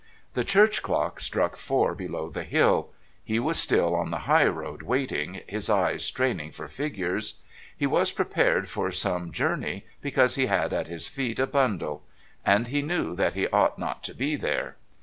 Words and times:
The 0.33 0.43
church 0.43 0.81
clock 0.81 1.19
struck 1.19 1.55
four 1.55 1.93
below 1.93 2.27
the 2.31 2.41
hill; 2.43 2.89
he 3.23 3.37
was 3.37 3.59
still 3.59 3.93
on 3.93 4.09
the 4.09 4.21
high 4.25 4.47
road 4.47 4.81
waiting, 4.81 5.41
his 5.45 5.69
eyes 5.69 6.03
straining 6.03 6.49
for 6.49 6.67
figures... 6.67 7.35
He 7.77 7.85
was 7.85 8.11
prepared 8.11 8.67
for 8.67 8.89
some 8.89 9.31
journey, 9.31 9.85
because 10.01 10.33
he 10.37 10.47
had 10.47 10.73
at 10.73 10.87
his 10.87 11.07
feet 11.07 11.37
a 11.39 11.45
bundle. 11.45 12.01
And 12.43 12.69
he 12.69 12.81
knew 12.81 13.13
that 13.15 13.33
he 13.35 13.47
ought 13.49 13.77
not 13.77 14.01
to 14.05 14.15
be 14.15 14.35
there. 14.35 14.75